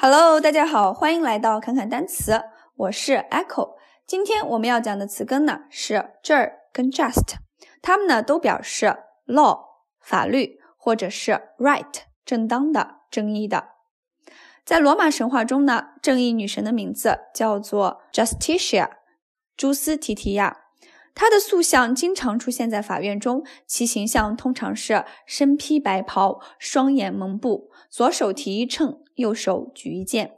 [0.00, 2.44] Hello，大家好，欢迎来到侃侃单词，
[2.76, 3.70] 我是 Echo。
[4.06, 7.34] 今天我们要讲的词根呢是这儿跟 just，
[7.82, 9.58] 它们呢都表示 law
[10.00, 13.70] 法律或者是 right 正当的、正义的。
[14.64, 18.90] 在罗马神话中呢，正义女神的名字叫做 Justitia，
[19.56, 20.58] 朱斯提提亚。
[21.18, 30.36] 他的塑像经常出现在法院中，其形象通常是身披白袍，双眼蒙布，左手提一秤，右手举一剑。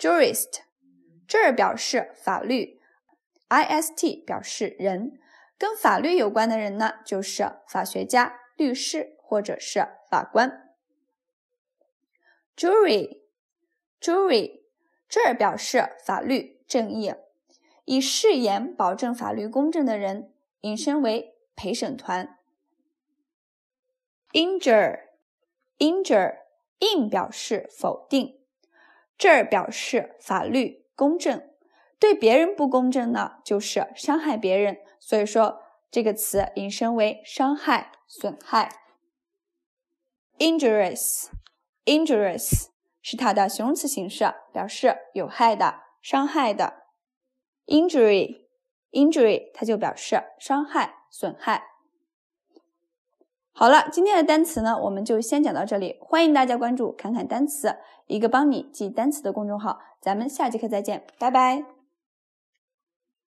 [0.00, 0.62] Jurist，
[1.28, 2.80] 这儿表示法律
[3.50, 5.20] ，ist 表示人，
[5.58, 10.74] 跟法律有关的人呢，就是法学家、律师或者是法官。
[12.56, 14.62] Jury，Jury，
[15.06, 17.14] 这儿表示法律、正义，
[17.84, 20.32] 以誓言保证法律公正的人，
[20.62, 22.38] 引申为陪审团。
[24.32, 28.39] Injure，Injure，in 表示否定。
[29.20, 31.46] 这儿表示法律公正，
[31.98, 34.78] 对别人不公正呢，就是伤害别人。
[34.98, 38.70] 所以说这个词引申为伤害、损害。
[40.38, 42.68] injurious，injurious
[43.02, 46.84] 是它的形容词形式，表示有害的、伤害的。
[47.66, 51.66] injury，injury 它就表示伤害、损害。
[53.52, 55.98] 好了，今天的单词呢，我们就先讲到这里。
[56.00, 57.76] 欢迎大家关注“侃侃单词”，
[58.06, 59.80] 一个帮你记单词的公众号。
[60.00, 61.79] 咱们下节课再见，拜拜。